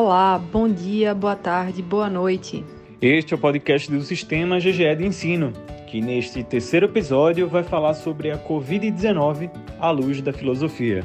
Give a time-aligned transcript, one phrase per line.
[0.00, 2.64] Olá, bom dia, boa tarde, boa noite.
[3.02, 5.52] Este é o podcast do Sistema GGE de Ensino,
[5.88, 9.50] que neste terceiro episódio vai falar sobre a Covid-19
[9.80, 11.02] à luz da filosofia.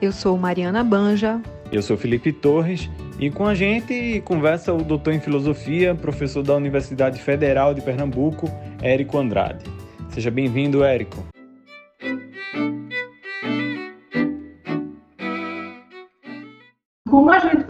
[0.00, 1.40] Eu sou Mariana Banja.
[1.70, 6.56] Eu sou Felipe Torres e com a gente conversa o doutor em filosofia, professor da
[6.56, 8.50] Universidade Federal de Pernambuco,
[8.82, 9.64] Érico Andrade.
[10.08, 11.31] Seja bem-vindo, Érico.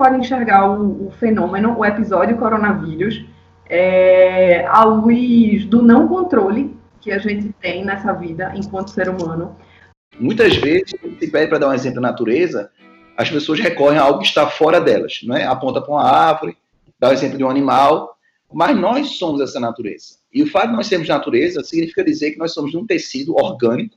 [0.03, 3.25] Pode enxergar o, o fenômeno, o episódio coronavírus,
[3.71, 9.57] é, à luz do não controle que a gente tem nessa vida enquanto ser humano?
[10.19, 12.69] Muitas vezes, se pede para dar um exemplo da natureza,
[13.17, 15.45] as pessoas recorrem a algo que está fora delas, não é?
[15.45, 16.57] Aponta para uma árvore,
[16.99, 18.17] dá o exemplo de um animal,
[18.53, 20.17] mas nós somos essa natureza.
[20.35, 23.97] E o fato de nós sermos natureza significa dizer que nós somos um tecido orgânico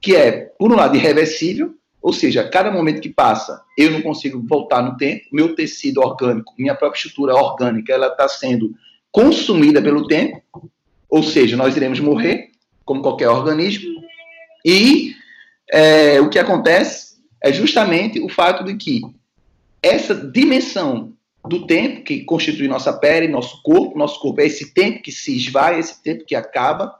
[0.00, 4.38] que é, por um lado, irreversível, ou seja, cada momento que passa, eu não consigo
[4.46, 8.74] voltar no tempo, meu tecido orgânico, minha própria estrutura orgânica, ela está sendo
[9.10, 10.42] consumida pelo tempo,
[11.08, 12.50] ou seja, nós iremos morrer,
[12.84, 13.90] como qualquer organismo,
[14.62, 15.14] e
[15.72, 19.00] é, o que acontece é justamente o fato de que
[19.82, 21.14] essa dimensão
[21.48, 25.34] do tempo que constitui nossa pele, nosso corpo, nosso corpo é esse tempo que se
[25.34, 26.94] esvai, esse tempo que acaba,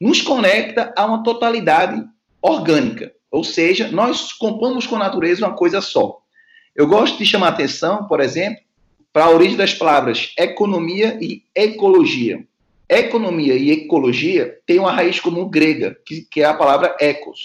[0.00, 2.02] nos conecta a uma totalidade
[2.40, 3.12] orgânica.
[3.30, 6.18] Ou seja, nós compomos com a natureza uma coisa só.
[6.74, 8.60] Eu gosto de chamar atenção, por exemplo,
[9.12, 12.46] para a origem das palavras economia e ecologia.
[12.88, 17.40] Economia e ecologia têm uma raiz comum grega, que, que é a palavra ecos.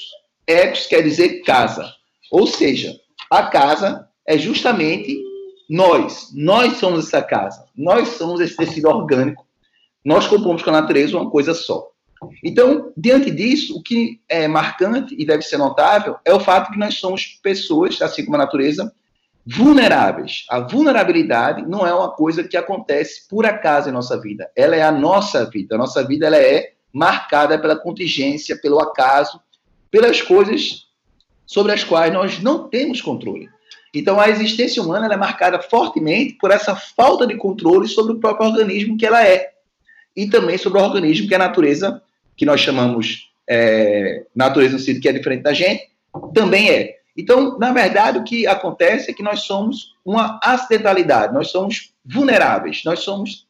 [0.46, 1.92] Ecos quer dizer casa.
[2.30, 2.94] Ou seja,
[3.30, 5.18] a casa é justamente
[5.70, 6.28] nós.
[6.34, 7.66] Nós somos essa casa.
[7.76, 9.48] Nós somos esse tecido orgânico.
[10.04, 11.88] Nós compomos com a natureza uma coisa só.
[12.44, 16.78] Então, diante disso, o que é marcante e deve ser notável é o fato que
[16.78, 18.94] nós somos pessoas, assim como a natureza,
[19.46, 20.46] vulneráveis.
[20.50, 24.50] A vulnerabilidade não é uma coisa que acontece por acaso em nossa vida.
[24.56, 25.76] Ela é a nossa vida.
[25.76, 29.42] A nossa vida ela é marcada pela contingência, pelo acaso,
[29.90, 30.88] pelas coisas
[31.46, 33.50] sobre as quais nós não temos controle.
[33.94, 38.48] Então, a existência humana é marcada fortemente por essa falta de controle sobre o próprio
[38.48, 39.50] organismo que ela é.
[40.16, 42.02] E também sobre o organismo que a natureza
[42.42, 45.92] que nós chamamos é, natureza no sentido que é diferente da gente,
[46.34, 46.96] também é.
[47.16, 52.82] Então, na verdade, o que acontece é que nós somos uma acidentalidade, nós somos vulneráveis,
[52.84, 53.46] nós somos,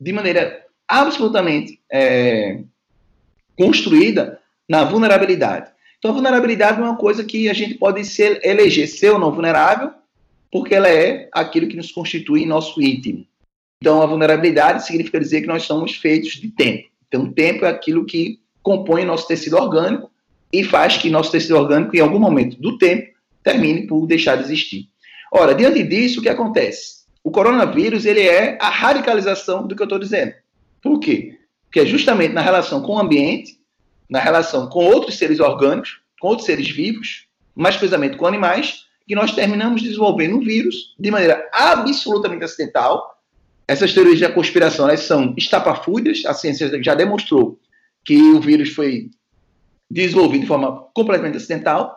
[0.00, 2.60] de maneira absolutamente é,
[3.58, 5.70] construída na vulnerabilidade.
[5.98, 9.30] Então, a vulnerabilidade é uma coisa que a gente pode ser, eleger ser ou não
[9.30, 9.92] vulnerável,
[10.50, 13.26] porque ela é aquilo que nos constitui em nosso íntimo.
[13.82, 16.89] Então, a vulnerabilidade significa dizer que nós somos feitos de tempo.
[17.10, 20.08] Então, tempo é aquilo que compõe nosso tecido orgânico
[20.52, 23.10] e faz que nosso tecido orgânico, em algum momento do tempo,
[23.42, 24.88] termine por deixar de existir.
[25.32, 27.00] Ora, diante disso, o que acontece?
[27.24, 30.34] O coronavírus ele é a radicalização do que eu estou dizendo.
[30.80, 31.36] Por quê?
[31.64, 33.58] Porque é justamente na relação com o ambiente,
[34.08, 39.14] na relação com outros seres orgânicos, com outros seres vivos, mais precisamente com animais, que
[39.16, 43.19] nós terminamos desenvolvendo um vírus de maneira absolutamente acidental,
[43.70, 47.56] essas teorias da conspiração elas são estapafúrdias, a ciência já demonstrou
[48.04, 49.10] que o vírus foi
[49.88, 51.96] desenvolvido de forma completamente acidental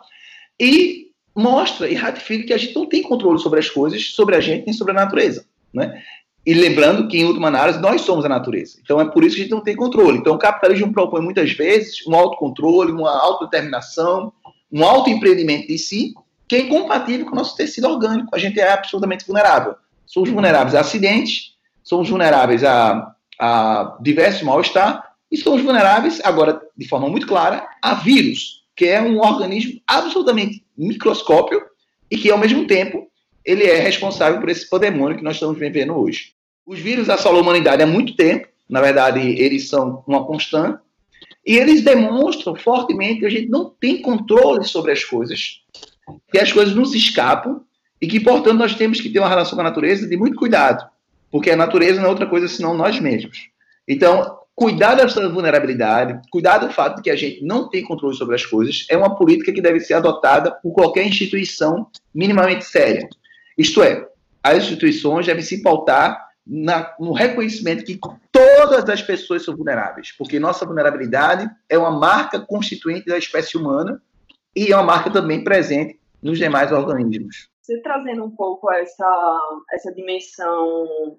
[0.60, 4.40] e mostra e ratifica que a gente não tem controle sobre as coisas, sobre a
[4.40, 5.46] gente, nem sobre a natureza.
[5.72, 6.00] Né?
[6.46, 8.78] E lembrando que, em última análise, nós somos a natureza.
[8.80, 10.18] Então, é por isso que a gente não tem controle.
[10.18, 14.32] Então, o capitalismo propõe muitas vezes um autocontrole, uma autodeterminação,
[14.70, 16.14] um autoempreendimento de si,
[16.46, 18.28] que é incompatível com o nosso tecido orgânico.
[18.32, 19.74] A gente é absolutamente vulnerável.
[20.06, 21.53] Somos vulneráveis a acidentes,
[21.84, 27.94] somos vulneráveis a, a diversos mal-estar e somos vulneráveis, agora de forma muito clara, a
[27.94, 31.62] vírus, que é um organismo absolutamente microscópio
[32.10, 33.08] e que, ao mesmo tempo,
[33.44, 36.32] ele é responsável por esse pandemônio que nós estamos vivendo hoje.
[36.66, 40.82] Os vírus assolam a humanidade há muito tempo, na verdade, eles são uma constante,
[41.46, 45.60] e eles demonstram fortemente que a gente não tem controle sobre as coisas,
[46.32, 47.60] que as coisas nos escapam
[48.00, 50.88] e que, portanto, nós temos que ter uma relação com a natureza de muito cuidado
[51.34, 53.48] porque a natureza não é outra coisa senão nós mesmos.
[53.88, 58.36] Então, cuidar dessa vulnerabilidade, cuidar do fato de que a gente não tem controle sobre
[58.36, 63.08] as coisas, é uma política que deve ser adotada por qualquer instituição minimamente séria.
[63.58, 64.06] Isto é,
[64.44, 67.98] as instituições devem se pautar na, no reconhecimento que
[68.30, 74.00] todas as pessoas são vulneráveis, porque nossa vulnerabilidade é uma marca constituinte da espécie humana
[74.54, 77.52] e é uma marca também presente nos demais organismos.
[77.64, 81.16] Você trazendo um pouco essa, essa dimensão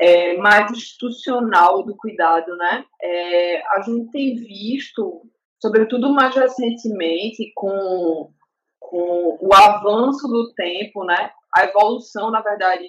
[0.00, 2.86] é, mais institucional do cuidado, né?
[3.02, 5.20] É, a gente tem visto,
[5.60, 8.32] sobretudo mais recentemente, com,
[8.80, 11.30] com o avanço do tempo, né?
[11.54, 12.88] A evolução, na verdade,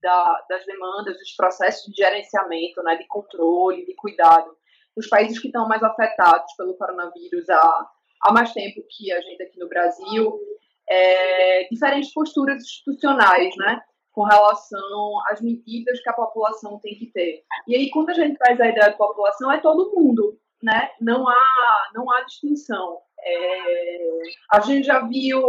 [0.00, 4.56] da, das demandas, dos processos de gerenciamento, né, de controle, de cuidado,
[4.96, 7.90] dos países que estão mais afetados pelo coronavírus há,
[8.22, 10.38] há mais tempo que a gente aqui no Brasil,
[10.88, 13.80] é, diferentes posturas institucionais, né,
[14.12, 17.42] com relação às medidas que a população tem que ter.
[17.66, 20.90] E aí, quando a gente traz a ideia de população, é todo mundo, né?
[21.00, 23.00] Não há, não há distinção.
[23.20, 24.08] É,
[24.52, 25.42] a gente já viu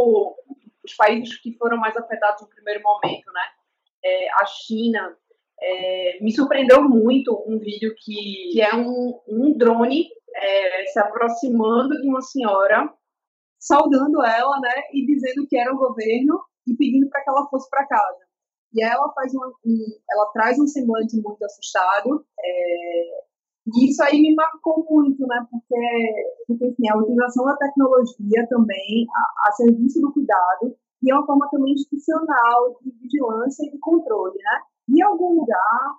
[0.84, 3.42] os países que foram mais afetados no primeiro momento, né?
[4.04, 5.16] É, a China,
[5.62, 12.02] é, me surpreendeu muito um vídeo que, que é um, um drone é, se aproximando
[12.02, 12.92] de uma senhora,
[13.66, 14.74] saudando ela, né?
[14.94, 18.20] E dizendo que era o governo e pedindo para que ela fosse para casa.
[18.74, 22.26] E ela faz uma, um, ela traz um semblante muito assustado.
[22.40, 23.24] É,
[23.74, 25.48] e isso aí me marcou muito, né?
[25.50, 31.16] Porque, porque enfim, a utilização da tecnologia também a, a, serviço do cuidado e é
[31.16, 34.62] uma forma também institucional de vigilância e de controle, né?
[34.90, 35.96] Em algum lugar,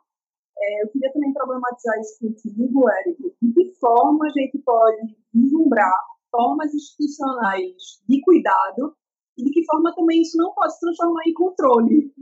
[0.58, 3.32] é, eu queria também problematizar isso contigo, Érico.
[3.42, 5.98] De que forma a gente pode vislumbrar
[6.36, 7.72] formas institucionais
[8.06, 8.94] de cuidado
[9.38, 12.12] e de que forma também isso não pode se transformar em controle,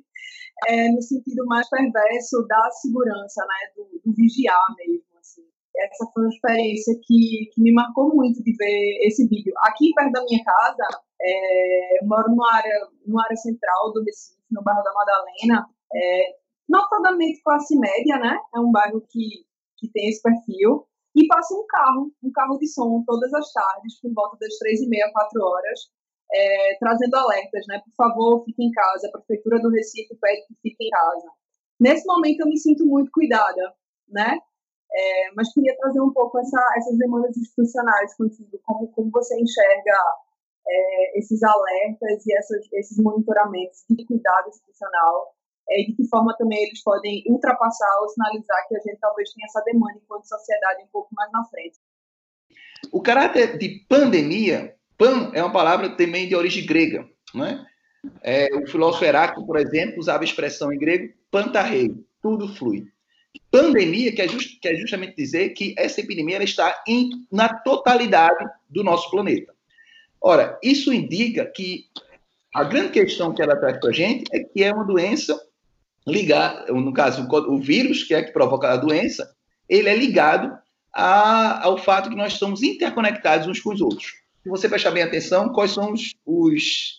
[0.69, 5.05] é, no sentido mais perverso da segurança, né, do, do vigiar mesmo.
[5.19, 5.43] Assim.
[5.77, 9.53] Essa foi uma experiência que, que me marcou muito de ver esse vídeo.
[9.63, 14.39] Aqui perto da minha casa, é, eu moro numa área, numa área central do Recife,
[14.51, 16.37] no bairro da Madalena, é,
[16.69, 18.39] notadamente classe média, né?
[18.55, 19.45] É um bairro que,
[19.77, 20.87] que tem esse perfil.
[21.15, 24.81] E passa um carro, um carro de som, todas as tardes, por volta das três
[24.81, 25.81] e meia, quatro horas,
[26.33, 27.81] é, trazendo alertas, né?
[27.85, 29.09] Por favor, fique em casa.
[29.09, 31.29] A Prefeitura do Recife pede que fique em casa.
[31.79, 33.75] Nesse momento eu me sinto muito cuidada,
[34.09, 34.39] né?
[34.93, 39.99] É, mas queria trazer um pouco essa, essas demandas institucionais contigo, como, como você enxerga
[40.67, 45.34] é, esses alertas e essas, esses monitoramentos de cuidado institucional,
[45.71, 49.47] é, de que forma também eles podem ultrapassar ou sinalizar que a gente talvez tenha
[49.47, 51.79] essa demanda enquanto sociedade um pouco mais na frente.
[52.93, 57.67] O caráter de pandemia Pan é uma palavra também de origem grega, né?
[58.23, 61.91] É, o filósofo Heráclito, por exemplo, usava a expressão em grego pantarrei,
[62.23, 62.87] tudo flui.
[63.51, 68.85] Pandemia que é, just, é justamente dizer que essa epidemia está em, na totalidade do
[68.85, 69.53] nosso planeta.
[70.21, 71.87] Ora, isso indica que
[72.55, 75.39] a grande questão que ela traz para a gente é que é uma doença
[76.07, 79.35] ligada, no caso, o vírus, que é que provoca a doença,
[79.69, 80.57] ele é ligado
[80.93, 85.03] a, ao fato que nós estamos interconectados uns com os outros se você prestar bem
[85.03, 86.99] atenção, quais são os, os,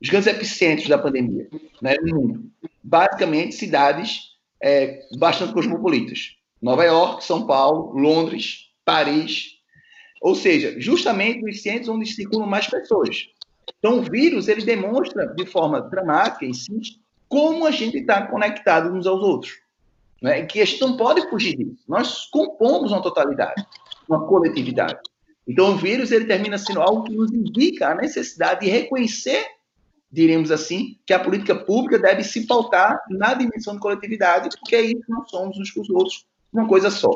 [0.00, 1.48] os grandes epicentros da pandemia
[1.80, 2.50] né, no mundo.
[2.84, 4.20] Basicamente, cidades
[4.62, 6.36] é, bastante cosmopolitas.
[6.60, 9.52] Nova York, São Paulo, Londres, Paris.
[10.20, 13.26] Ou seja, justamente os centros onde circulam mais pessoas.
[13.78, 16.52] Então, o vírus ele demonstra de forma dramática e
[17.32, 19.54] como a gente está conectado uns aos outros.
[20.20, 20.44] Né?
[20.44, 21.82] Que a gente não pode fugir disso.
[21.88, 23.66] Nós compomos uma totalidade,
[24.06, 25.00] uma coletividade.
[25.48, 29.46] Então, o vírus ele termina sendo algo que nos indica a necessidade de reconhecer,
[30.10, 34.82] diremos assim, que a política pública deve se pautar na dimensão de coletividade, porque é
[34.82, 37.10] isso que nós somos uns com os outros, uma coisa só.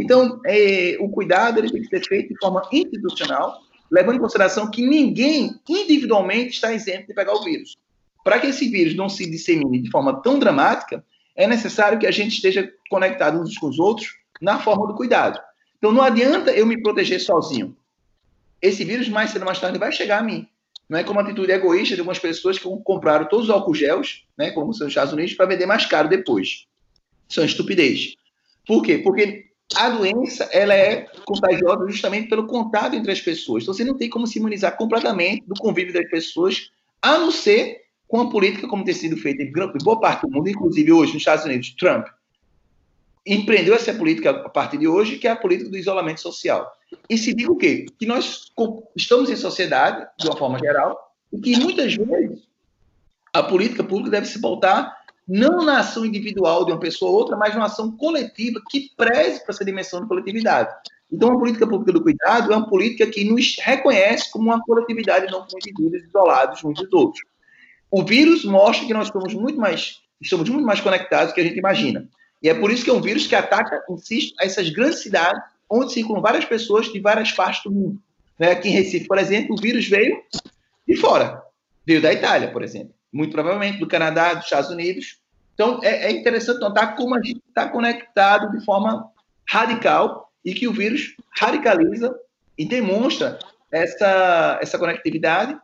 [0.00, 3.60] Então, é, o cuidado ele tem que ser feito de forma institucional,
[3.92, 7.76] levando em consideração que ninguém individualmente está isento de pegar o vírus.
[8.28, 11.02] Para que esse vírus não se dissemine de forma tão dramática,
[11.34, 15.40] é necessário que a gente esteja conectado uns com os outros na forma do cuidado.
[15.78, 17.74] Então não adianta eu me proteger sozinho.
[18.60, 20.46] Esse vírus, mais cedo ou mais tarde, vai chegar a mim.
[20.90, 24.26] Não é como a atitude egoísta de algumas pessoas que compraram todos os álcool gels,
[24.36, 26.66] né, como são os Estados Unidos, para vender mais caro depois.
[27.26, 28.14] Isso é estupidez.
[28.66, 28.98] Por quê?
[28.98, 33.62] Porque a doença ela é contagiosa justamente pelo contato entre as pessoas.
[33.62, 36.70] Então você não tem como se imunizar completamente do convívio das pessoas,
[37.00, 40.48] a não ser com a política como tem sido feita em boa parte do mundo,
[40.48, 42.06] inclusive hoje nos Estados Unidos, Trump
[43.26, 46.72] empreendeu essa política a partir de hoje, que é a política do isolamento social.
[47.10, 47.84] E se diga o quê?
[47.98, 48.50] Que nós
[48.96, 52.48] estamos em sociedade, de uma forma geral, e que muitas vezes
[53.34, 54.96] a política pública deve se pautar
[55.26, 59.40] não na ação individual de uma pessoa ou outra, mas numa ação coletiva que preze
[59.40, 60.74] para essa dimensão de coletividade.
[61.12, 65.30] Então, a política pública do cuidado é uma política que nos reconhece como uma coletividade,
[65.30, 67.22] não como indivíduos isolados uns dos outros.
[67.90, 71.44] O vírus mostra que nós estamos muito mais, estamos muito mais conectados do que a
[71.44, 72.06] gente imagina.
[72.42, 75.92] E é por isso que é um vírus que ataca, insisto, essas grandes cidades onde
[75.92, 78.00] circulam várias pessoas de várias partes do mundo.
[78.38, 78.52] Né?
[78.52, 80.22] Aqui em Recife, por exemplo, o vírus veio
[80.86, 81.42] de fora.
[81.84, 82.94] Veio da Itália, por exemplo.
[83.12, 85.18] Muito provavelmente do Canadá, dos Estados Unidos.
[85.54, 89.10] Então, é, é interessante notar como a gente está conectado de forma
[89.46, 92.14] radical e que o vírus radicaliza
[92.56, 93.38] e demonstra
[93.70, 95.58] essa, essa conectividade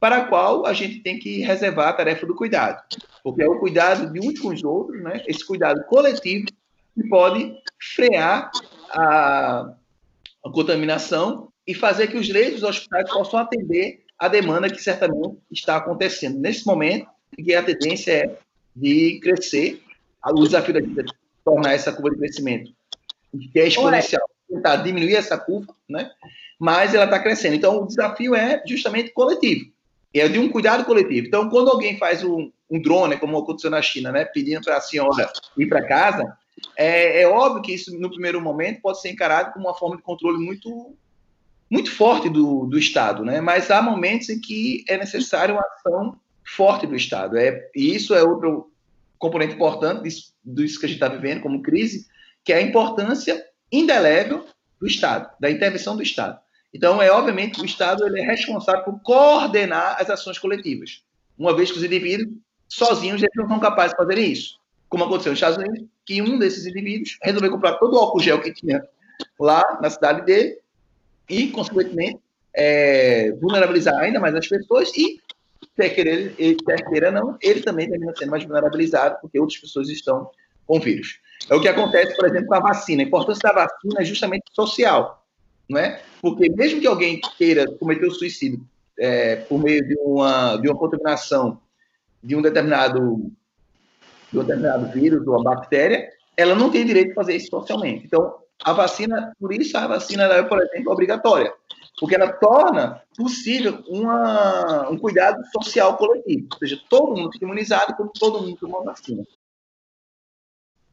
[0.00, 2.82] para a qual a gente tem que reservar a tarefa do cuidado,
[3.22, 5.22] porque é o cuidado de uns com os outros, né?
[5.26, 6.46] esse cuidado coletivo
[6.94, 7.54] que pode
[7.94, 8.50] frear
[8.88, 9.74] a,
[10.44, 15.76] a contaminação e fazer que os leitos hospitais possam atender a demanda que certamente está
[15.76, 17.06] acontecendo nesse momento,
[17.38, 18.38] e a tendência é
[18.74, 19.82] de crescer.
[20.26, 21.04] O desafio da gente é
[21.44, 22.72] tornar essa curva de crescimento,
[23.52, 26.10] que é exponencial, tentar diminuir essa curva, né?
[26.58, 27.54] mas ela está crescendo.
[27.54, 29.70] Então, o desafio é justamente coletivo
[30.18, 31.26] é de um cuidado coletivo.
[31.26, 34.80] Então, quando alguém faz um, um drone, como aconteceu na China, né, pedindo para a
[34.80, 36.36] senhora ir para casa,
[36.76, 40.02] é, é, óbvio que isso, no primeiro momento, pode ser encarado como uma forma de
[40.02, 40.94] controle muito,
[41.70, 43.40] muito forte do, do Estado, né?
[43.40, 47.38] Mas há momentos em que é necessário uma ação forte do Estado.
[47.38, 48.70] É, e isso é outro
[49.18, 52.06] componente importante disso, disso que a gente está vivendo como crise,
[52.44, 54.46] que é a importância indelével
[54.80, 56.40] do Estado, da intervenção do Estado.
[56.72, 61.02] Então, é obviamente que o Estado ele é responsável por coordenar as ações coletivas,
[61.36, 62.32] uma vez que os indivíduos
[62.68, 64.60] sozinhos eles não são capazes de fazer isso.
[64.88, 68.40] Como aconteceu nos Estados Unidos, que um desses indivíduos resolveu comprar todo o álcool gel
[68.40, 68.82] que tinha
[69.38, 70.58] lá na cidade dele
[71.28, 72.20] e, consequentemente,
[72.54, 75.20] é, vulnerabilizar ainda mais as pessoas e,
[75.76, 80.30] quer querer, ele, quer não, ele também termina sendo mais vulnerabilizado porque outras pessoas estão
[80.66, 81.20] com vírus.
[81.48, 83.02] É o que acontece, por exemplo, com a vacina.
[83.02, 85.19] A importância da vacina é justamente social
[85.70, 86.02] não é?
[86.20, 88.60] Porque mesmo que alguém queira cometer o suicídio
[88.98, 91.60] é, por meio de uma, de uma contaminação
[92.22, 93.30] de um determinado
[94.30, 98.06] de um determinado vírus ou uma bactéria, ela não tem direito de fazer isso socialmente.
[98.06, 101.52] Então, a vacina, por isso a vacina, é, por exemplo, obrigatória,
[101.98, 107.94] porque ela torna possível uma, um cuidado social coletivo, ou seja, todo mundo fica imunizado
[107.96, 109.24] quando todo mundo toma vacina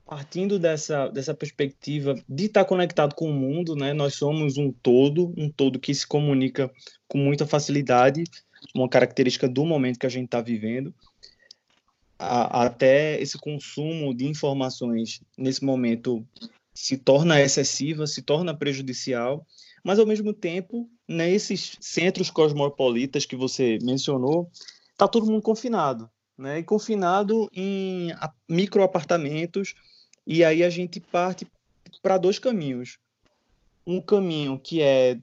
[0.07, 3.93] partindo dessa, dessa perspectiva de estar conectado com o mundo, né?
[3.93, 6.71] Nós somos um todo, um todo que se comunica
[7.09, 8.23] com muita facilidade,
[8.73, 10.95] uma característica do momento que a gente está vivendo.
[12.17, 16.25] A, até esse consumo de informações nesse momento
[16.73, 19.45] se torna excessiva, se torna prejudicial,
[19.83, 24.49] mas ao mesmo tempo, nesses centros cosmopolitas que você mencionou,
[24.91, 26.59] está todo mundo confinado, né?
[26.59, 28.13] E confinado em
[28.47, 29.75] micro apartamentos
[30.27, 31.47] e aí a gente parte
[32.01, 32.99] para dois caminhos.
[33.85, 35.17] Um caminho que é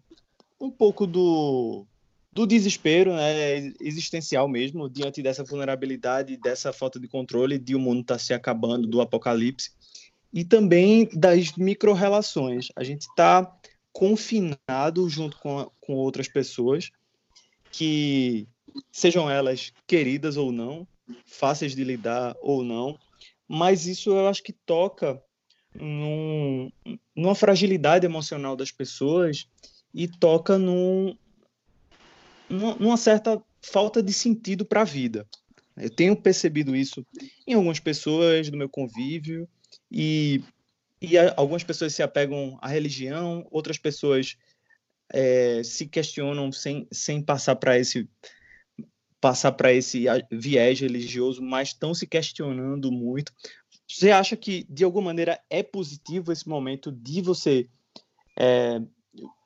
[0.59, 1.87] um pouco do,
[2.33, 8.01] do desespero né, existencial mesmo, diante dessa vulnerabilidade, dessa falta de controle, de o mundo
[8.01, 9.73] estar tá se acabando, do apocalipse,
[10.33, 12.69] e também das micro-relações.
[12.75, 13.55] A gente está
[13.93, 16.91] confinado junto com, com outras pessoas,
[17.71, 18.49] que
[18.91, 20.89] sejam elas queridas ou não,
[21.27, 22.99] fáceis de lidar ou não,
[23.49, 25.21] mas isso eu acho que toca
[25.75, 26.71] num,
[27.15, 29.49] numa fragilidade emocional das pessoas
[29.93, 31.17] e toca num,
[32.49, 35.27] numa certa falta de sentido para a vida.
[35.77, 37.05] Eu tenho percebido isso
[37.47, 39.49] em algumas pessoas do meu convívio
[39.91, 40.43] e,
[41.01, 44.37] e algumas pessoas se apegam à religião, outras pessoas
[45.13, 48.09] é, se questionam sem, sem passar para esse
[49.25, 53.33] passar para esse viés religioso, mas estão se questionando muito.
[53.88, 57.66] Você acha que, de alguma maneira, é positivo esse momento de você,
[58.38, 58.83] é,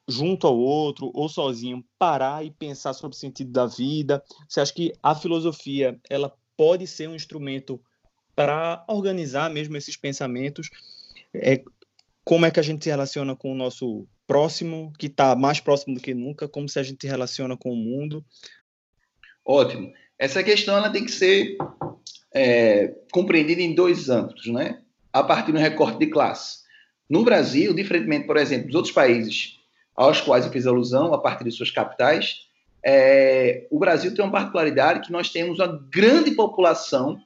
[0.08, 4.20] junto ao outro ou sozinho, parar e pensar sobre o sentido da vida?
[4.49, 7.80] Você acha que a filosofia ela pode ser um instrumento
[8.35, 10.70] para organizar mesmo esses pensamentos?
[11.32, 11.62] É,
[12.25, 15.94] como é que a gente se relaciona com o nosso próximo, que está mais próximo
[15.94, 16.49] do que nunca?
[16.49, 18.26] Como se a gente se relaciona com o mundo?
[19.49, 19.90] Ótimo.
[20.19, 21.57] Essa questão ela tem que ser
[22.35, 24.83] é, compreendida em dois âmbitos, né?
[25.11, 26.59] A partir do recorte de classe.
[27.09, 29.59] No Brasil, diferentemente, por exemplo, dos outros países
[29.97, 32.43] aos quais eu fiz alusão, a partir de suas capitais,
[32.85, 37.19] é, o Brasil tem uma particularidade que nós temos uma grande população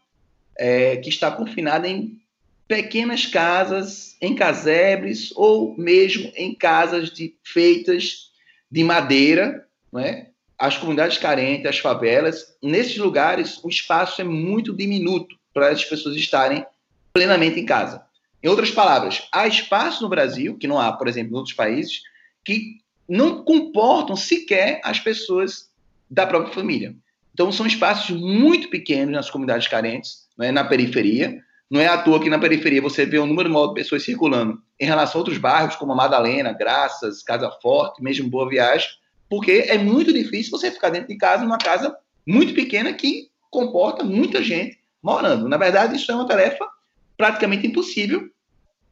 [0.57, 2.21] é, que está confinada em
[2.69, 8.31] pequenas casas, em casebres ou mesmo em casas de, feitas
[8.71, 10.32] de madeira, não é?
[10.63, 16.15] As comunidades carentes, as favelas, nesses lugares o espaço é muito diminuto para as pessoas
[16.15, 16.65] estarem
[17.13, 18.01] plenamente em casa.
[18.41, 22.03] Em outras palavras, há espaço no Brasil, que não há, por exemplo, em outros países,
[22.45, 22.77] que
[23.09, 25.69] não comportam sequer as pessoas
[26.09, 26.95] da própria família.
[27.35, 31.43] Então, são espaços muito pequenos nas comunidades carentes, é, na periferia.
[31.69, 34.63] Não é à toa que na periferia você vê um número maior de pessoas circulando
[34.79, 38.89] em relação a outros bairros, como a Madalena, Graças, Casa Forte, mesmo Boa Viagem,
[39.33, 41.97] porque é muito difícil você ficar dentro de casa, numa casa
[42.27, 45.49] muito pequena que comporta muita gente morando.
[45.49, 46.69] Na verdade, isso é uma tarefa
[47.17, 48.29] praticamente impossível,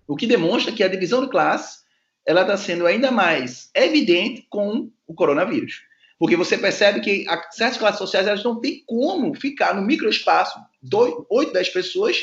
[0.09, 1.81] o que demonstra que a divisão de classe
[2.25, 5.83] ela está sendo ainda mais evidente com o coronavírus.
[6.19, 10.59] Porque você percebe que certas classes sociais elas não têm como ficar no microespaço,
[11.29, 12.17] oito, dez pessoas,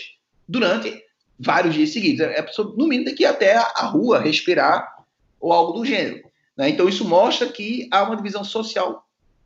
[0.47, 1.03] durante
[1.37, 2.21] vários dias seguidos.
[2.21, 2.43] É,
[2.75, 5.05] no mínimo, tem que ir até a rua, respirar,
[5.39, 6.26] ou algo do gênero.
[6.57, 6.69] Né?
[6.69, 9.05] Então, isso mostra que há uma divisão social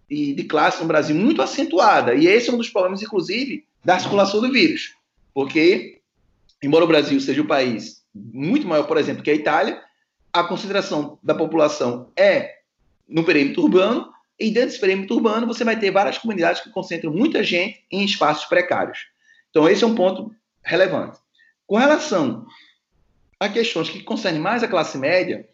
[0.09, 2.15] e de classe no Brasil muito acentuada.
[2.15, 4.93] E esse é um dos problemas, inclusive, da circulação do vírus.
[5.33, 6.01] Porque,
[6.63, 9.81] embora o Brasil seja um país muito maior, por exemplo, que a Itália,
[10.33, 12.59] a concentração da população é
[13.07, 17.13] no perímetro urbano, e dentro desse perímetro urbano você vai ter várias comunidades que concentram
[17.13, 18.99] muita gente em espaços precários.
[19.49, 21.19] Então, esse é um ponto relevante.
[21.67, 22.45] Com relação
[23.39, 25.47] a questões que concernem mais a classe média,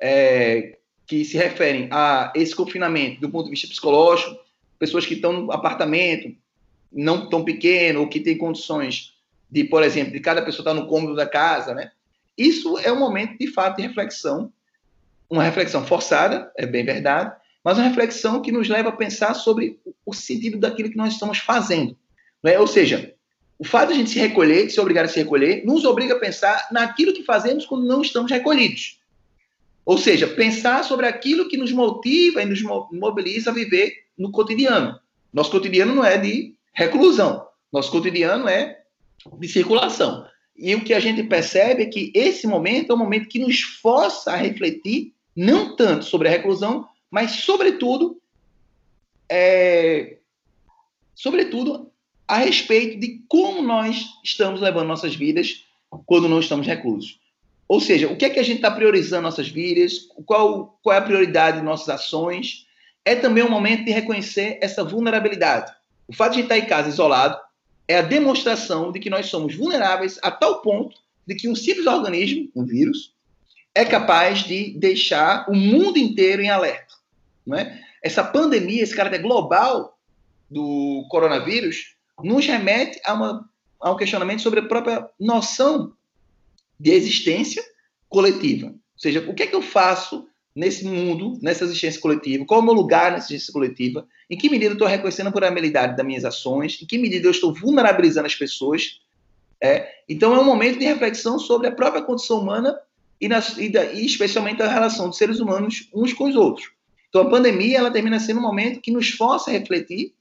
[0.00, 4.38] é, que se referem a esse confinamento do ponto de vista psicológico,
[4.78, 6.34] pessoas que estão no apartamento,
[6.92, 9.14] não tão pequeno, ou que têm condições
[9.50, 11.90] de, por exemplo, de cada pessoa estar no cômodo da casa, né?
[12.36, 14.52] Isso é um momento, de fato, de reflexão,
[15.30, 19.78] uma reflexão forçada, é bem verdade, mas uma reflexão que nos leva a pensar sobre
[20.04, 21.96] o sentido daquilo que nós estamos fazendo.
[22.42, 22.58] Né?
[22.58, 23.14] Ou seja,
[23.58, 26.14] o fato de a gente se recolher, de se obrigar a se recolher, nos obriga
[26.14, 29.00] a pensar naquilo que fazemos quando não estamos recolhidos.
[29.84, 34.98] Ou seja, pensar sobre aquilo que nos motiva e nos mobiliza a viver no cotidiano.
[35.32, 38.82] Nosso cotidiano não é de reclusão, nosso cotidiano é
[39.38, 40.26] de circulação.
[40.56, 43.60] E o que a gente percebe é que esse momento é um momento que nos
[43.60, 48.20] força a refletir, não tanto sobre a reclusão, mas, sobretudo,
[49.28, 50.18] é,
[51.14, 51.90] sobretudo,
[52.26, 55.64] a respeito de como nós estamos levando nossas vidas
[56.06, 57.18] quando não estamos reclusos.
[57.68, 60.98] Ou seja, o que é que a gente está priorizando nossas vidas, qual, qual é
[60.98, 62.66] a prioridade de nossas ações.
[63.04, 65.72] É também um momento de reconhecer essa vulnerabilidade.
[66.08, 67.38] O fato de estar em casa isolado
[67.86, 71.86] é a demonstração de que nós somos vulneráveis a tal ponto de que um simples
[71.86, 73.14] organismo, um vírus,
[73.74, 76.94] é capaz de deixar o mundo inteiro em alerta.
[77.46, 77.80] Não é?
[78.02, 79.98] Essa pandemia, esse caráter global
[80.50, 85.92] do coronavírus, nos remete a, uma, a um questionamento sobre a própria noção
[86.78, 87.62] de existência
[88.08, 88.68] coletiva.
[88.68, 92.44] Ou seja, o que é que eu faço nesse mundo, nessa existência coletiva?
[92.44, 94.06] Qual é o meu lugar nessa existência coletiva?
[94.30, 96.80] Em que medida eu estou reconhecendo a vulnerabilidade das minhas ações?
[96.80, 99.00] Em que medida eu estou vulnerabilizando as pessoas?
[99.60, 102.78] É, então, é um momento de reflexão sobre a própria condição humana
[103.20, 106.70] e, nas, e, da, e especialmente a relação dos seres humanos uns com os outros.
[107.08, 110.12] Então, a pandemia ela termina sendo um momento que nos força a refletir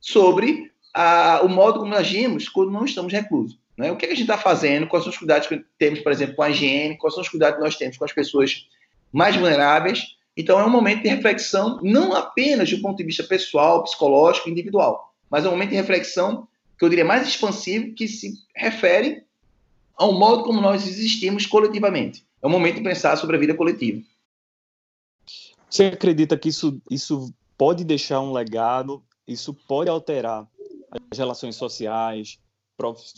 [0.00, 3.58] sobre a, o modo como agimos quando não estamos reclusos.
[3.76, 3.90] Né?
[3.90, 4.86] O que, é que a gente está fazendo?
[4.86, 6.98] Quais são os cuidados que temos, por exemplo, com a higiene?
[6.98, 8.66] Quais são os cuidados que nós temos com as pessoas
[9.12, 10.16] mais vulneráveis?
[10.36, 15.12] Então, é um momento de reflexão, não apenas do ponto de vista pessoal, psicológico, individual,
[15.30, 19.24] mas é um momento de reflexão que eu diria mais expansivo, que se refere
[19.94, 22.26] ao modo como nós existimos coletivamente.
[22.40, 24.02] É um momento de pensar sobre a vida coletiva.
[25.68, 30.46] Você acredita que isso, isso pode deixar um legado, isso pode alterar
[31.10, 32.38] as relações sociais,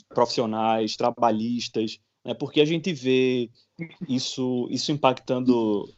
[0.08, 2.34] profissionais, trabalhistas, né?
[2.34, 3.50] porque a gente vê
[4.08, 5.88] isso, isso impactando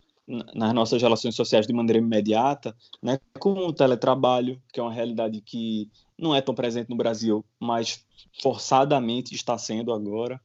[0.55, 3.19] nas nossas relações sociais de maneira imediata, né?
[3.39, 5.89] com o teletrabalho, que é uma realidade que
[6.19, 8.05] não é tão presente no Brasil, mas
[8.43, 10.41] forçadamente está sendo agora.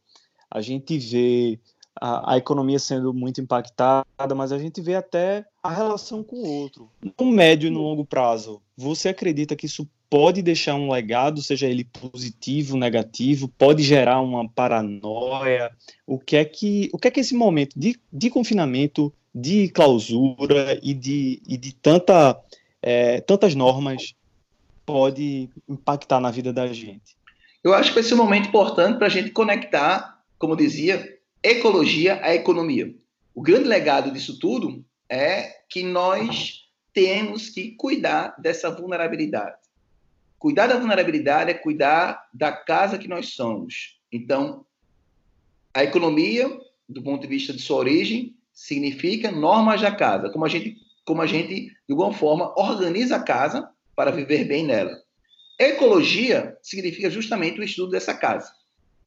[0.49, 1.59] A gente vê
[1.99, 6.47] a, a, economia sendo muito impactada, mas a gente vê até a relação com o
[6.47, 6.91] outro.
[7.19, 11.67] No médio e no longo prazo, você acredita que isso pode deixar um legado, seja
[11.67, 15.71] ele positivo, negativo, pode gerar uma paranoia.
[16.05, 20.77] O que é que, o que, é que esse momento de, de confinamento, de clausura
[20.83, 22.37] e de, e de tanta,
[22.81, 24.13] é, tantas normas
[24.85, 27.15] pode impactar na vida da gente?
[27.63, 32.19] Eu acho que vai ser um momento importante para a gente conectar, como dizia, ecologia
[32.21, 32.93] à economia.
[33.33, 39.60] O grande legado disso tudo é que nós temos que cuidar dessa vulnerabilidade.
[40.41, 43.99] Cuidar da vulnerabilidade é cuidar da casa que nós somos.
[44.11, 44.65] Então,
[45.71, 46.49] a economia,
[46.89, 51.21] do ponto de vista de sua origem, significa normas da casa, como a gente, como
[51.21, 54.99] a gente de alguma forma, organiza a casa para viver bem nela.
[55.59, 58.51] Ecologia significa justamente o estudo dessa casa.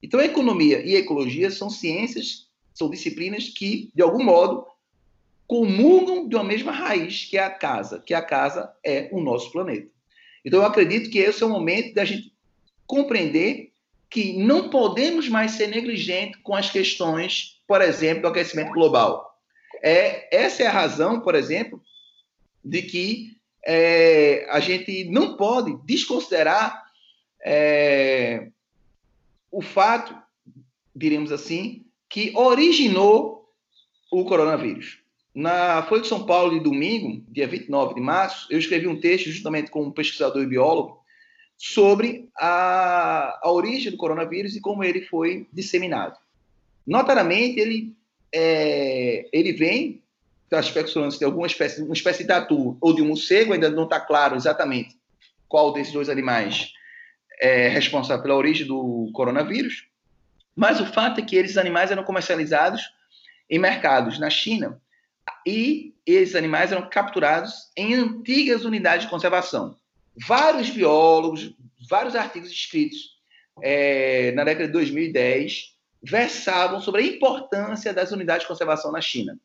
[0.00, 4.64] Então, economia e ecologia são ciências, são disciplinas que, de algum modo,
[5.48, 9.50] comungam de uma mesma raiz, que é a casa, que a casa é o nosso
[9.50, 9.93] planeta.
[10.44, 12.32] Então, eu acredito que esse é o momento da gente
[12.86, 13.72] compreender
[14.10, 19.38] que não podemos mais ser negligentes com as questões, por exemplo, do aquecimento global.
[19.82, 21.82] É, essa é a razão, por exemplo,
[22.64, 26.84] de que é, a gente não pode desconsiderar
[27.44, 28.48] é,
[29.50, 30.16] o fato,
[30.94, 33.48] diremos assim, que originou
[34.10, 35.03] o coronavírus.
[35.34, 39.30] Na Folha de São Paulo de domingo, dia 29 de março, eu escrevi um texto
[39.30, 41.02] justamente com um pesquisador e biólogo
[41.58, 46.16] sobre a, a origem do coronavírus e como ele foi disseminado.
[46.86, 47.96] Notadamente, ele,
[48.32, 50.02] é, ele vem
[50.48, 53.84] das especulando de alguma espécie, uma espécie de tatu ou de um morcego, ainda não
[53.84, 54.96] está claro exatamente
[55.48, 56.72] qual desses dois animais
[57.40, 59.88] é responsável pela origem do coronavírus,
[60.54, 62.82] mas o fato é que esses animais eram comercializados
[63.50, 64.80] em mercados na China
[65.46, 69.76] e esses animais eram capturados em antigas unidades de conservação.
[70.26, 71.54] Vários biólogos,
[71.88, 73.14] vários artigos escritos
[73.62, 79.38] é, na década de 2010 versavam sobre a importância das unidades de conservação na China.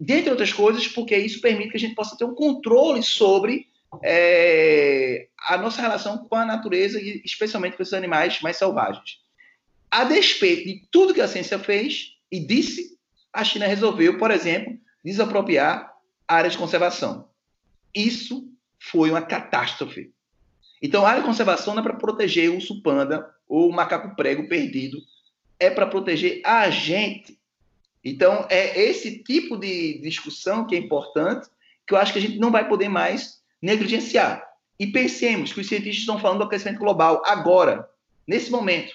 [0.00, 3.66] Dentre outras coisas, porque isso permite que a gente possa ter um controle sobre
[4.02, 9.20] é, a nossa relação com a natureza e especialmente com esses animais mais selvagens.
[9.90, 12.91] A despeito de tudo que a ciência fez e disse,
[13.32, 15.92] a China resolveu, por exemplo, desapropriar
[16.28, 17.28] áreas de conservação.
[17.94, 20.12] Isso foi uma catástrofe.
[20.82, 24.16] Então, a área de conservação não é para proteger o urso panda ou o macaco
[24.16, 24.98] prego perdido,
[25.58, 27.38] é para proteger a gente.
[28.04, 31.48] Então, é esse tipo de discussão que é importante,
[31.86, 34.44] que eu acho que a gente não vai poder mais negligenciar.
[34.78, 37.88] E pensemos que os cientistas estão falando do aquecimento global agora,
[38.26, 38.92] nesse momento.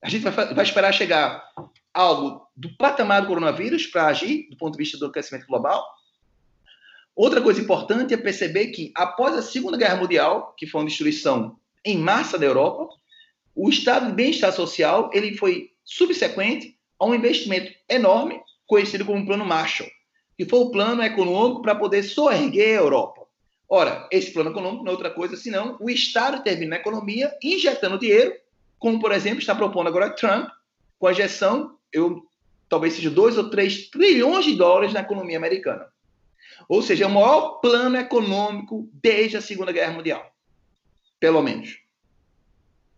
[0.00, 1.44] A gente vai, vai esperar chegar
[1.94, 5.84] algo do patamar do coronavírus para agir do ponto de vista do aquecimento global.
[7.14, 11.58] Outra coisa importante é perceber que, após a Segunda Guerra Mundial, que foi uma destruição
[11.84, 12.88] em massa da Europa,
[13.54, 19.44] o estado de bem-estar social ele foi subsequente a um investimento enorme, conhecido como Plano
[19.44, 19.90] Marshall,
[20.36, 23.22] que foi o plano econômico para poder soerguer a Europa.
[23.68, 27.98] Ora, esse plano econômico não é outra coisa senão o Estado intervindo na economia, injetando
[27.98, 28.34] dinheiro,
[28.78, 30.48] como, por exemplo, está propondo agora Trump,
[30.98, 32.22] com a injeção, eu,
[32.72, 35.92] talvez seja 2 ou 3 trilhões de dólares na economia americana.
[36.66, 40.34] Ou seja, é o maior plano econômico desde a Segunda Guerra Mundial.
[41.20, 41.80] Pelo menos.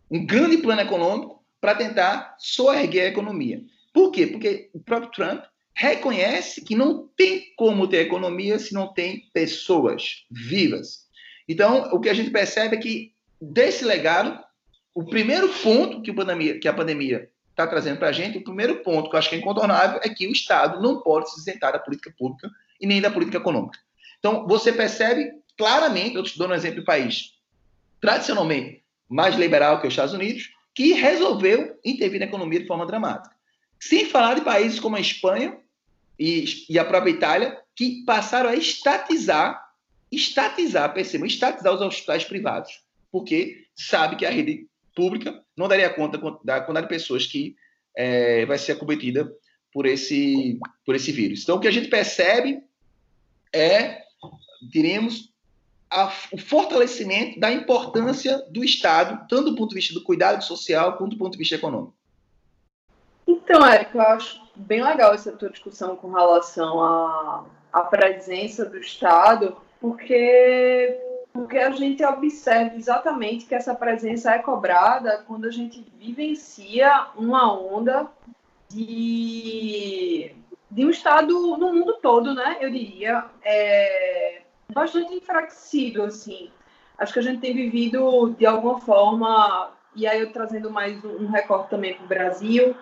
[0.08, 3.64] Um grande plano econômico para tentar soerguer a economia.
[3.92, 4.28] Por quê?
[4.28, 5.42] Porque o próprio Trump
[5.74, 11.08] reconhece que não tem como ter economia se não tem pessoas vivas.
[11.48, 14.40] Então, o que a gente percebe é que desse legado,
[14.94, 18.82] o primeiro ponto que, pandemia, que a pandemia está trazendo para a gente, o primeiro
[18.82, 21.72] ponto que eu acho que é incontornável é que o Estado não pode se isentar
[21.72, 23.78] da política pública e nem da política econômica.
[24.18, 27.32] Então, você percebe claramente, eu te dou um exemplo do país
[28.00, 33.34] tradicionalmente mais liberal que os Estados Unidos, que resolveu intervir na economia de forma dramática.
[33.78, 35.56] Sem falar de países como a Espanha,
[36.18, 39.62] e, e a própria Itália, que passaram a estatizar,
[40.10, 46.18] estatizar, percebam, estatizar os hospitais privados, porque sabe que a rede pública não daria conta
[46.44, 47.56] da quantidade de pessoas que
[47.96, 49.30] é, vai ser acometida
[49.72, 51.42] por esse, por esse vírus.
[51.42, 52.62] Então, o que a gente percebe
[53.52, 54.02] é,
[54.70, 55.32] diríamos,
[55.90, 60.96] a, o fortalecimento da importância do Estado, tanto do ponto de vista do cuidado social
[60.96, 61.94] quanto do ponto de vista econômico.
[63.26, 68.78] Então, Érico, eu acho bem legal essa tua discussão com relação à, à presença do
[68.78, 70.98] Estado, porque,
[71.34, 77.52] porque a gente observa exatamente que essa presença é cobrada quando a gente vivencia uma
[77.52, 78.06] onda
[78.68, 80.32] de,
[80.70, 82.58] de um Estado no mundo todo, né?
[82.60, 84.42] Eu diria, é,
[84.72, 86.52] bastante enfraquecido, assim.
[86.96, 91.26] Acho que a gente tem vivido, de alguma forma, e aí eu trazendo mais um
[91.26, 92.76] recorte também para o Brasil,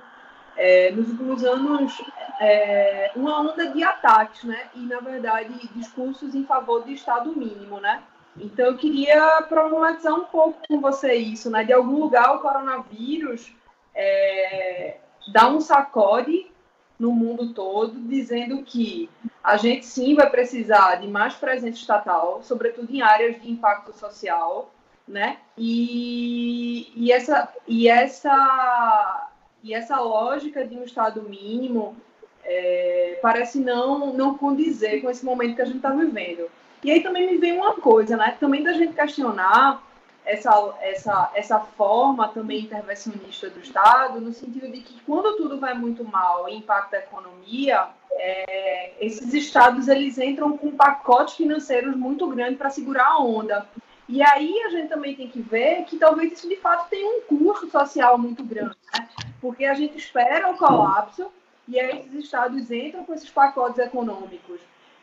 [0.58, 2.02] é, nos últimos anos
[2.38, 4.68] é, uma onda de ataques, né?
[4.74, 8.02] E, na verdade, discursos em favor do Estado mínimo, né?
[8.36, 11.64] Então, eu queria problematizar um pouco com você isso, né?
[11.64, 13.52] De algum lugar, o coronavírus
[13.94, 14.96] é,
[15.32, 16.50] dá um sacode
[16.98, 19.10] no mundo todo, dizendo que
[19.42, 24.72] a gente sim vai precisar de mais presença estatal, sobretudo em áreas de impacto social,
[25.06, 25.38] né?
[25.58, 29.30] E, e essa, e essa
[29.62, 31.96] e essa lógica de um Estado mínimo
[32.44, 36.50] é, parece não, não condizer com esse momento que a gente está vivendo.
[36.82, 38.36] E aí também me vem uma coisa, né?
[38.40, 39.82] Também da gente questionar
[40.24, 45.74] essa, essa, essa forma também intervencionista do Estado, no sentido de que quando tudo vai
[45.74, 52.26] muito mal e impacta a economia, é, esses estados eles entram com pacotes financeiros muito
[52.28, 53.66] grandes para segurar a onda.
[54.08, 57.20] E aí a gente também tem que ver que talvez isso de fato tenha um
[57.22, 59.08] custo social muito grande, né?
[59.40, 61.30] porque a gente espera o colapso
[61.66, 64.60] e aí esses estados entram com esses pacotes econômicos,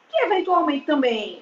[0.10, 1.42] que eventualmente também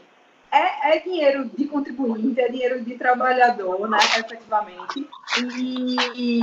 [0.52, 5.08] é, é dinheiro de contribuinte, é dinheiro de trabalhador, né, efetivamente,
[5.56, 6.40] e,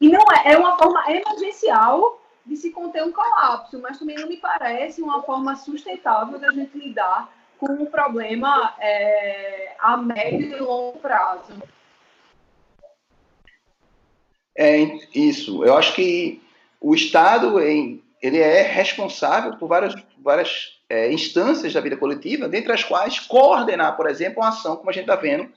[0.00, 4.28] e, não é, é uma forma emergencial de se conter um colapso, mas também não
[4.28, 10.60] me parece uma forma sustentável da gente lidar com o problema é, a médio e
[10.60, 11.52] longo prazo.
[14.56, 14.78] É
[15.14, 15.62] isso.
[15.64, 16.42] Eu acho que
[16.80, 22.82] o Estado ele é responsável por várias, várias é, instâncias da vida coletiva, dentre as
[22.82, 25.48] quais coordenar, por exemplo, uma ação, como a gente está vendo,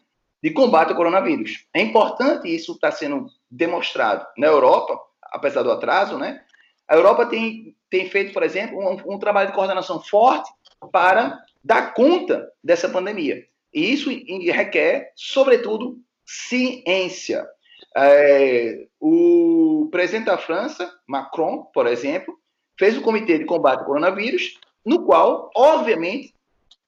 [0.41, 1.65] de combate ao coronavírus.
[1.73, 4.99] É importante isso está sendo demonstrado na Europa,
[5.31, 6.43] apesar do atraso, né?
[6.87, 10.51] A Europa tem, tem feito, por exemplo, um, um trabalho de coordenação forte
[10.91, 13.43] para dar conta dessa pandemia.
[13.73, 14.09] E isso
[14.51, 17.47] requer, sobretudo, ciência.
[17.95, 22.37] É, o presidente da França, Macron, por exemplo,
[22.77, 26.33] fez o Comitê de Combate ao Coronavírus, no qual, obviamente,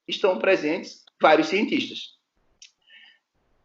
[0.06, 2.16] estão presentes vários cientistas.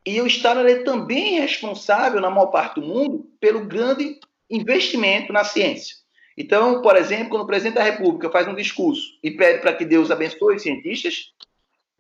[0.06, 5.44] E o Estado é também responsável, na maior parte do mundo, pelo grande investimento na
[5.44, 5.96] ciência.
[6.36, 9.86] Então, por exemplo, quando o presidente da República faz um discurso e pede para que
[9.86, 11.34] Deus abençoe os cientistas,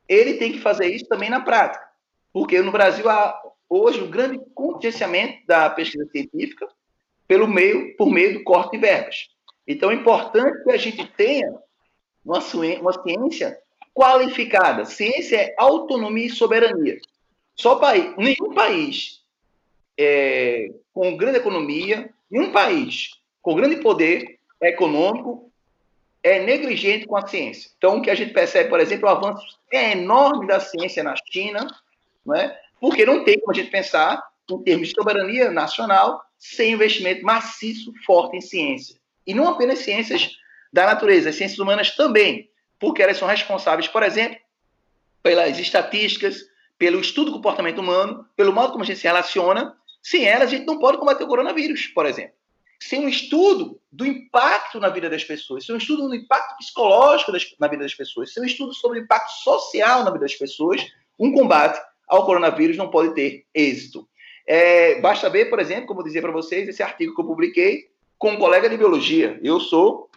[0.07, 1.85] ele tem que fazer isso também na prática.
[2.33, 3.39] Porque no Brasil há
[3.69, 6.67] hoje um grande contingenciamento da pesquisa científica
[7.27, 9.29] pelo meio, por meio do corte de verbas.
[9.67, 11.53] Então, é importante que a gente tenha
[12.25, 12.39] uma,
[12.81, 13.59] uma ciência
[13.93, 14.85] qualificada.
[14.85, 16.99] Ciência é autonomia e soberania.
[17.55, 19.21] Só país, nenhum país
[19.97, 25.51] é, com grande economia, nenhum país com grande poder econômico
[26.23, 27.71] é negligente com a ciência.
[27.77, 31.15] Então, o que a gente percebe, por exemplo, o avanço é enorme da ciência na
[31.31, 31.67] China,
[32.25, 32.59] não é?
[32.79, 37.93] porque não tem como a gente pensar em termos de soberania nacional sem investimento maciço,
[38.05, 38.99] forte em ciência.
[39.25, 40.31] E não apenas ciências
[40.71, 44.37] da natureza, as ciências humanas também, porque elas são responsáveis, por exemplo,
[45.21, 46.45] pelas estatísticas,
[46.77, 49.75] pelo estudo do comportamento humano, pelo modo como a gente se relaciona.
[50.01, 52.33] Sem elas, a gente não pode combater o coronavírus, por exemplo.
[52.81, 57.31] Sem um estudo do impacto na vida das pessoas, sem um estudo do impacto psicológico
[57.31, 60.33] das, na vida das pessoas, sem um estudo sobre o impacto social na vida das
[60.33, 60.83] pessoas,
[61.19, 64.07] um combate ao coronavírus não pode ter êxito.
[64.47, 67.91] É, basta ver, por exemplo, como eu dizia para vocês, esse artigo que eu publiquei
[68.17, 69.39] com um colega de biologia.
[69.43, 70.09] Eu sou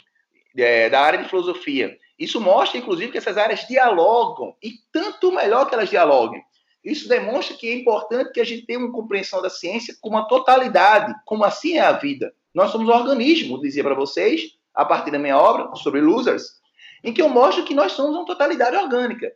[0.56, 1.96] é, da área de filosofia.
[2.18, 6.42] Isso mostra, inclusive, que essas áreas dialogam, e tanto melhor que elas dialoguem.
[6.84, 10.28] Isso demonstra que é importante que a gente tenha uma compreensão da ciência como uma
[10.28, 12.32] totalidade, como assim é a vida.
[12.54, 16.60] Nós somos um organismo, dizia para vocês, a partir da minha obra sobre losers,
[17.02, 19.32] em que eu mostro que nós somos uma totalidade orgânica.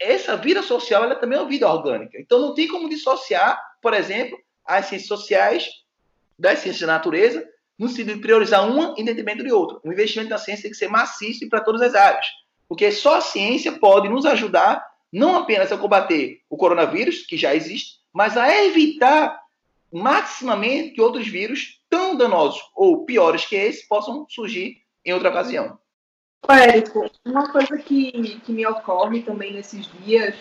[0.00, 2.18] Essa vida social ela também é uma vida orgânica.
[2.18, 5.68] Então não tem como dissociar, por exemplo, as ciências sociais
[6.38, 7.46] das ciências da natureza,
[7.78, 9.78] no sentido de priorizar uma em detrimento de outra.
[9.84, 12.26] O investimento na ciência tem que ser maciço para todas as áreas,
[12.68, 17.54] porque só a ciência pode nos ajudar não apenas a combater o coronavírus, que já
[17.54, 19.40] existe, mas a evitar
[19.92, 25.78] maximamente que outros vírus tão danosos ou piores que esse possam surgir em outra ocasião.
[26.48, 30.34] Érico, uma coisa que, que me ocorre também nesses dias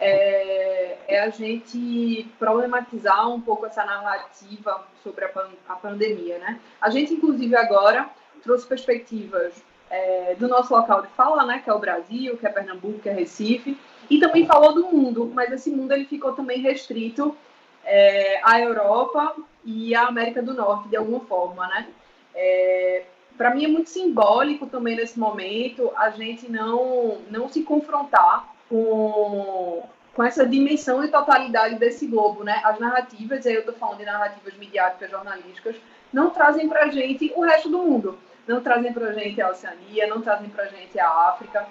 [0.00, 6.58] é, é, a gente problematizar um pouco essa narrativa sobre a, pan a pandemia, né?
[6.80, 8.08] A gente, inclusive, agora
[8.42, 12.50] trouxe perspectivas é, do nosso local de fala, né, que é o Brasil, que é
[12.50, 13.76] Pernambuco, que é Recife,
[14.08, 17.36] e também falou do mundo, mas esse mundo ele ficou também restrito
[17.84, 19.34] é, à Europa
[19.64, 21.88] e à América do Norte, de alguma forma, né?
[22.34, 23.04] É,
[23.36, 29.82] Para mim é muito simbólico também nesse momento a gente não, não se confrontar com,
[30.14, 32.62] com essa dimensão e totalidade desse globo, né?
[32.64, 35.76] As narrativas, aí eu estou falando de narrativas midiáticas, jornalísticas,
[36.10, 38.18] não trazem para a gente o resto do mundo
[38.50, 41.66] não trazem para a gente a Oceania, não trazem para a gente a África.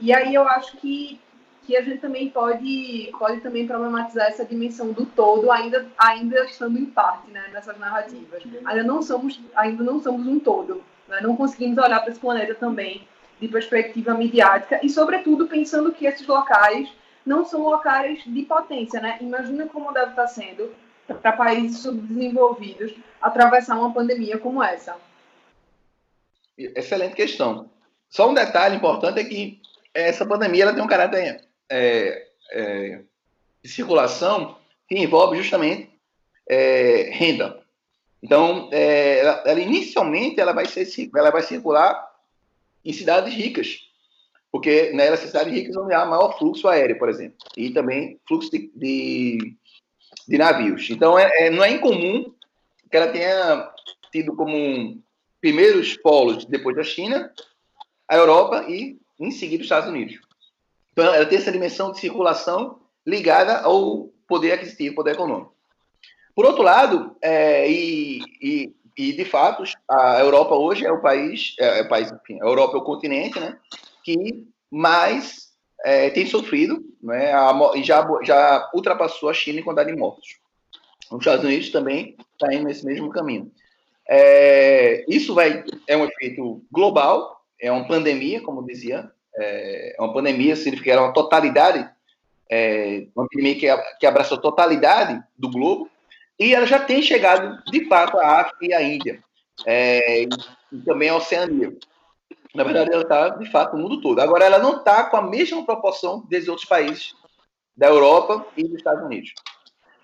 [0.00, 1.20] E aí eu acho que,
[1.62, 6.78] que a gente também pode, pode também problematizar essa dimensão do todo, ainda, ainda estando
[6.78, 8.42] em parte né, nessas narrativas.
[8.64, 10.82] Ainda não somos, ainda não somos um todo.
[11.08, 11.20] Né?
[11.22, 13.06] Não conseguimos olhar para esse planeta também
[13.44, 16.88] de perspectiva midiática e, sobretudo, pensando que esses locais
[17.26, 19.00] não são locais de potência.
[19.00, 19.18] Né?
[19.20, 20.72] Imagina como deve estar sendo
[21.20, 24.96] para países subdesenvolvidos atravessar uma pandemia como essa.
[26.56, 27.68] Excelente questão.
[28.08, 29.60] Só um detalhe importante é que
[29.92, 33.00] essa pandemia ela tem um caráter é, é,
[33.62, 34.56] de circulação
[34.88, 35.90] que envolve justamente
[36.48, 37.60] é, renda.
[38.22, 42.13] Então, é, ela, ela, inicialmente ela vai, ser, ela vai circular
[42.84, 43.80] em cidades ricas,
[44.52, 48.50] porque nessas né, cidades ricas onde há maior fluxo aéreo, por exemplo, e também fluxo
[48.50, 49.56] de, de,
[50.28, 50.88] de navios.
[50.90, 52.32] Então, é, é, não é incomum
[52.90, 53.70] que ela tenha
[54.12, 55.02] tido como
[55.40, 57.32] primeiros polos depois da China,
[58.08, 60.20] a Europa e, em seguida, os Estados Unidos.
[60.92, 65.54] Então, ela tem essa dimensão de circulação ligada ao poder aquisitivo, poder econômico.
[66.34, 71.54] Por outro lado, é, e, e, e, de fato, a Europa hoje é o país,
[71.58, 73.58] é, é o país, enfim, a Europa é o continente, né,
[74.02, 75.52] que mais
[75.84, 77.32] é, tem sofrido, né,
[77.76, 80.36] e já, já ultrapassou a China em quantidade de mortos.
[81.10, 83.50] Os Estados Unidos também está indo nesse mesmo caminho.
[84.08, 90.54] É, isso vai é um efeito global, é uma pandemia, como dizia, é, uma pandemia
[90.56, 91.88] significa que era uma totalidade,
[92.50, 95.88] é, uma pandemia que, que abraçou a totalidade do globo,
[96.38, 99.22] e ela já tem chegado, de fato, à África e à Índia,
[99.66, 100.28] é, e
[100.84, 101.76] também à Oceania.
[102.54, 104.20] Na verdade, ela está, de fato, no mundo todo.
[104.20, 107.14] Agora, ela não está com a mesma proporção desses outros países
[107.76, 109.34] da Europa e dos Estados Unidos.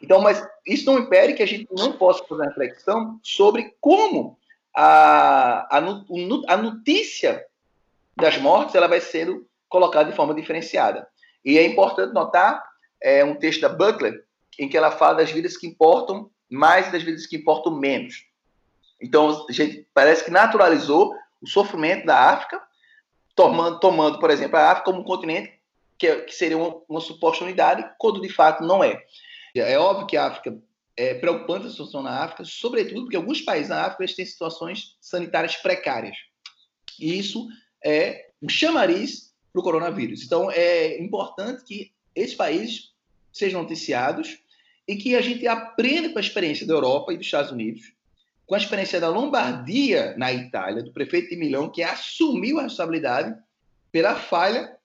[0.03, 4.39] Então, mas isso não impede que a gente não possa fazer uma reflexão sobre como
[4.75, 7.45] a, a, notícia
[8.17, 11.07] das mortes ela vai sendo colocada de forma diferenciada.
[11.45, 12.65] E é importante notar
[13.03, 14.25] é, um texto da Butler
[14.61, 18.27] em que ela fala das vidas que importam mais e das vidas que importam menos.
[19.01, 22.61] Então, gente parece que naturalizou o sofrimento da África,
[23.35, 25.59] tomando, tomando por exemplo, a África como um continente
[25.97, 29.03] que, é, que seria uma, uma suposta unidade, quando de fato não é.
[29.55, 30.59] É óbvio que a África
[30.95, 35.57] é preocupante a situação na África, sobretudo porque alguns países na África têm situações sanitárias
[35.57, 36.17] precárias.
[36.99, 37.49] E isso
[37.83, 40.23] é um chamariz para o coronavírus.
[40.23, 42.93] Então, é importante que esses países
[43.33, 44.39] sejam noticiados
[44.91, 47.93] e que a gente aprenda com a experiência da Europa e dos Estados Unidos,
[48.45, 53.41] com a experiência da Lombardia na Itália, do prefeito de Milão, que assumiu a responsabilidade
[53.93, 54.77] pela falha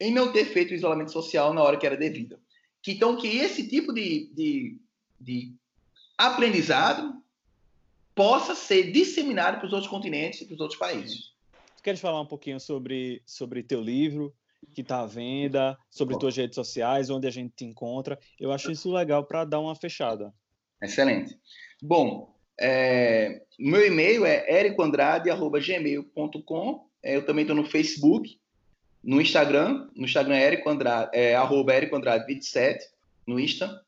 [0.00, 2.40] em não ter feito o isolamento social na hora que era devida.
[2.88, 4.78] Então, que esse tipo de, de,
[5.20, 5.52] de
[6.16, 7.22] aprendizado
[8.14, 11.34] possa ser disseminado para os outros continentes e para os outros países
[11.84, 14.34] queres falar um pouquinho sobre, sobre teu livro,
[14.74, 18.18] que está à venda, sobre tuas redes sociais, onde a gente te encontra?
[18.38, 20.32] Eu acho isso legal para dar uma fechada.
[20.82, 21.38] Excelente.
[21.82, 26.88] Bom, é, meu e-mail é ericoandrade.gmail.com.
[27.02, 28.38] É, eu também estou no Facebook,
[29.02, 29.90] no Instagram.
[29.94, 32.86] No Instagram é, Andrade, é arroba Erico Andrade 27,
[33.26, 33.82] no Insta.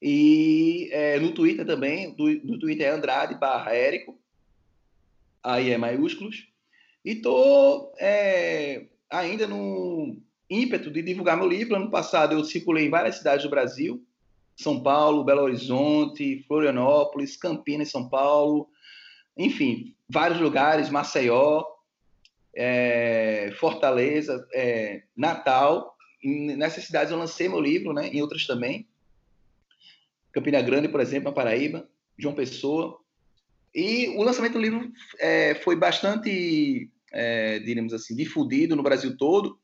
[0.00, 4.20] E é, no Twitter também, do, no Twitter é Andrade barra Érico,
[5.42, 6.48] aí é maiúsculos.
[7.04, 11.76] E estou é, ainda no ímpeto de divulgar meu livro.
[11.76, 14.04] Ano passado eu circulei em várias cidades do Brasil,
[14.56, 18.68] São Paulo, Belo Horizonte, Florianópolis, Campinas, São Paulo,
[19.36, 21.64] enfim, vários lugares, Maceió,
[22.54, 25.96] é, Fortaleza, é, Natal.
[26.22, 28.86] Nessas cidades eu lancei meu livro, né, em outras também.
[30.32, 31.88] Campina Grande, por exemplo, na Paraíba,
[32.18, 32.98] João Pessoa.
[33.74, 39.58] E o lançamento do livro é, foi bastante é, diríamos assim, difundido no Brasil todo,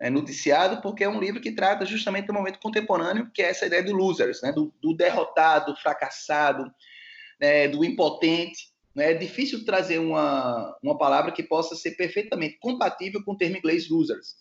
[0.00, 3.66] é, noticiado, porque é um livro que trata justamente do momento contemporâneo, que é essa
[3.66, 6.70] ideia do losers, né, do, do derrotado, fracassado,
[7.40, 8.74] né, do impotente.
[8.94, 13.56] Né, é difícil trazer uma, uma palavra que possa ser perfeitamente compatível com o termo
[13.56, 14.36] inglês losers.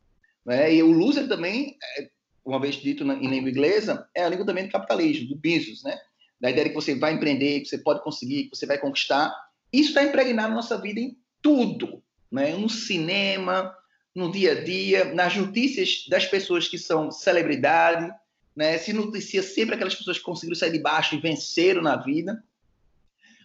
[0.46, 2.10] Né, e o loser também, é,
[2.44, 5.98] uma vez dito em língua inglesa, é a língua também do capitalismo, do business, né?
[6.40, 9.34] Da ideia de que você vai empreender, que você pode conseguir, que você vai conquistar.
[9.74, 12.56] Isso está impregnado na nossa vida em tudo, né?
[12.56, 13.76] no cinema,
[14.14, 18.12] no dia a dia, nas notícias das pessoas que são celebridade,
[18.56, 18.78] né?
[18.78, 22.44] se noticia sempre aquelas pessoas que conseguiram sair de baixo e venceram na vida.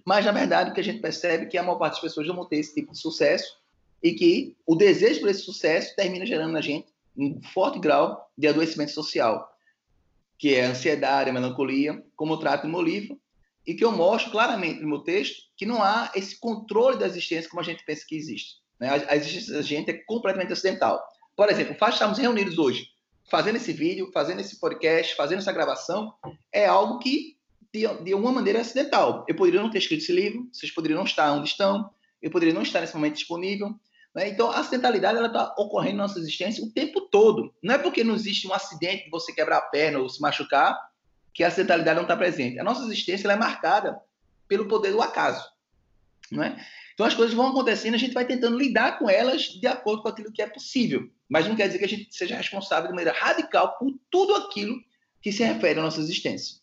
[0.05, 2.27] Mas, na verdade, o que a gente percebe é que a maior parte das pessoas
[2.27, 3.61] não ter esse tipo de sucesso
[4.03, 8.49] e que o desejo por esse sucesso termina gerando na gente um forte grau de
[8.49, 9.51] adoecimento social,
[10.39, 13.21] que é a ansiedade, a melancolia, como eu trato no meu livro,
[13.67, 17.51] e que eu mostro claramente no meu texto que não há esse controle da existência
[17.51, 18.60] como a gente pensa que existe.
[18.81, 18.89] Né?
[19.09, 21.01] A, existência da gente é completamente acidental.
[21.37, 22.89] Por exemplo, estarmos reunidos hoje,
[23.31, 26.15] fazendo esse vídeo, fazendo esse podcast, fazendo essa gravação,
[26.53, 27.37] é algo que,
[27.73, 29.25] de, de alguma maneira, é acidental.
[29.29, 31.91] Eu poderia não ter escrito esse livro, vocês poderiam não estar onde estão,
[32.21, 33.75] eu poderia não estar nesse momento disponível.
[34.15, 34.29] Né?
[34.29, 37.55] Então, a acidentalidade está ocorrendo na nossa existência o tempo todo.
[37.63, 40.77] Não é porque não existe um acidente de você quebrar a perna ou se machucar
[41.33, 42.59] que a acidentalidade não está presente.
[42.59, 44.01] A nossa existência é marcada
[44.49, 45.49] pelo poder do acaso.
[46.31, 46.57] Não é?
[47.01, 50.09] Então as coisas vão acontecendo, a gente vai tentando lidar com elas de acordo com
[50.09, 51.09] aquilo que é possível.
[51.31, 54.79] Mas não quer dizer que a gente seja responsável de maneira radical por tudo aquilo
[55.23, 56.57] que se refere à nossa existência.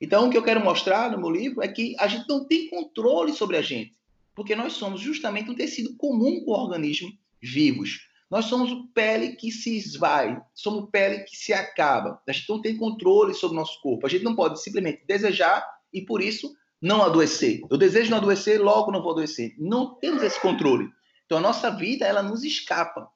[0.00, 2.68] Então, o que eu quero mostrar no meu livro é que a gente não tem
[2.68, 3.92] controle sobre a gente,
[4.34, 8.08] porque nós somos justamente um tecido comum com organismos vivos.
[8.28, 12.20] Nós somos pele que se esvai, somos pele que se acaba.
[12.26, 14.04] A gente não tem controle sobre o nosso corpo.
[14.08, 16.52] A gente não pode simplesmente desejar e, por isso,
[16.84, 17.62] não adoecer.
[17.70, 19.54] Eu desejo não adoecer, logo não vou adoecer.
[19.58, 20.86] Não temos esse controle.
[21.24, 23.08] Então a nossa vida, ela nos escapa.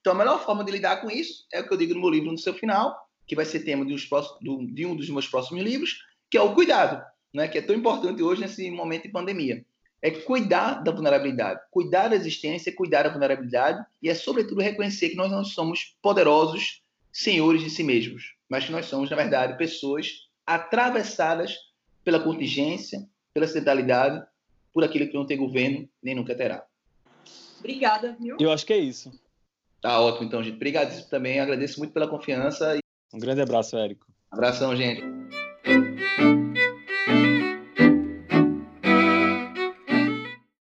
[0.00, 2.10] Então a melhor forma de lidar com isso é o que eu digo no meu
[2.10, 3.94] livro no seu final, que vai ser tema de,
[4.84, 5.98] um dos meus próximos livros,
[6.28, 7.00] que é o cuidado,
[7.32, 7.46] né?
[7.46, 9.64] que é tão importante hoje nesse momento de pandemia.
[10.02, 15.16] é cuidar da vulnerabilidade, cuidar da existência, cuidar da vulnerabilidade e é sobretudo reconhecer que
[15.16, 20.08] nós não somos poderosos senhores de si mesmos, mas que nós somos na verdade pessoas
[20.44, 21.54] atravessadas
[22.04, 24.24] pela contingência, pela acidentalidade,
[24.72, 26.64] por aquilo que não tem governo nem nunca terá.
[27.58, 28.36] Obrigada, viu?
[28.40, 29.12] Eu acho que é isso.
[29.80, 30.56] Tá ótimo, então, gente.
[30.56, 31.40] Obrigado também.
[31.40, 32.78] Agradeço muito pela confiança.
[33.12, 34.06] Um grande abraço, Érico.
[34.30, 35.21] Abração, gente.